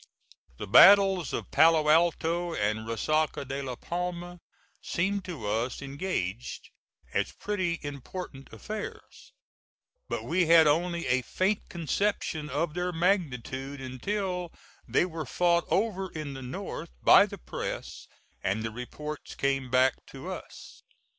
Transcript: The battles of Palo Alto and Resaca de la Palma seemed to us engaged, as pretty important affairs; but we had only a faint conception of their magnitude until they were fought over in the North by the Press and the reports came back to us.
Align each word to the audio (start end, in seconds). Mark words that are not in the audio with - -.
The 0.57 0.65
battles 0.65 1.31
of 1.31 1.51
Palo 1.51 1.87
Alto 1.87 2.55
and 2.55 2.87
Resaca 2.87 3.45
de 3.47 3.61
la 3.61 3.75
Palma 3.75 4.39
seemed 4.81 5.23
to 5.25 5.45
us 5.47 5.79
engaged, 5.79 6.71
as 7.13 7.33
pretty 7.33 7.79
important 7.83 8.51
affairs; 8.51 9.31
but 10.09 10.23
we 10.23 10.47
had 10.47 10.65
only 10.65 11.05
a 11.05 11.21
faint 11.21 11.69
conception 11.69 12.49
of 12.49 12.73
their 12.73 12.91
magnitude 12.91 13.79
until 13.79 14.51
they 14.87 15.05
were 15.05 15.27
fought 15.27 15.65
over 15.69 16.11
in 16.11 16.33
the 16.33 16.41
North 16.41 16.89
by 17.03 17.27
the 17.27 17.37
Press 17.37 18.07
and 18.43 18.63
the 18.63 18.71
reports 18.71 19.35
came 19.35 19.69
back 19.69 20.03
to 20.07 20.31
us. 20.31 20.81